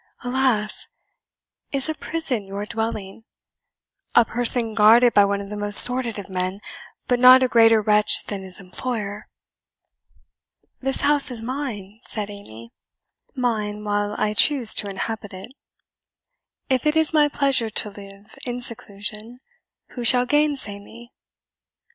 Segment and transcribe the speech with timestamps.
[0.23, 0.87] "Alas!
[1.71, 3.23] is a prison your dwelling?
[4.15, 6.59] a prison guarded by one of the most sordid of men,
[7.05, 9.29] but not a greater wretch than his employer!"
[10.79, 12.73] "This house is mine," said Amy
[13.35, 15.51] "mine while I choose to inhabit it.
[16.67, 19.39] If it is my pleasure to live in seclusion,
[19.89, 21.13] who shall gainsay me?"